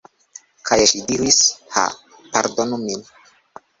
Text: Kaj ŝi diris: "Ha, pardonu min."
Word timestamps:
Kaj 0.69 0.77
ŝi 0.93 1.01
diris: 1.11 1.39
"Ha, 1.75 1.85
pardonu 2.33 2.81
min." 2.89 3.09